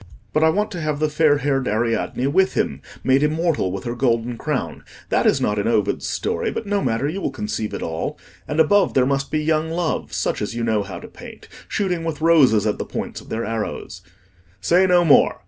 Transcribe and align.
But 0.33 0.43
I 0.43 0.49
want 0.49 0.71
to 0.71 0.81
have 0.81 0.97
the 0.99 1.11
fair 1.11 1.37
haired 1.37 1.67
Ariadne 1.67 2.25
with 2.25 2.55
him, 2.55 2.81
made 3.03 3.21
immortal 3.21 3.71
with 3.71 3.83
her 3.83 3.93
golden 3.93 4.35
crown—that 4.35 5.27
is 5.27 5.39
not 5.39 5.59
in 5.59 5.67
Ovid's 5.67 6.07
story, 6.07 6.49
but 6.49 6.65
no 6.65 6.81
matter, 6.81 7.07
you 7.07 7.21
will 7.21 7.29
conceive 7.29 7.71
it 7.71 7.83
all—and 7.83 8.59
above 8.59 8.95
there 8.95 9.05
must 9.05 9.29
be 9.29 9.43
young 9.43 9.69
Loves, 9.69 10.15
such 10.15 10.41
as 10.41 10.55
you 10.55 10.63
know 10.63 10.81
how 10.81 10.99
to 10.99 11.07
paint, 11.07 11.47
shooting 11.67 12.03
with 12.03 12.19
roses 12.19 12.65
at 12.65 12.79
the 12.79 12.83
points 12.83 13.21
of 13.21 13.29
their 13.29 13.45
arrows—" 13.45 14.01
"Say 14.59 14.87
no 14.87 15.05
more!" 15.05 15.37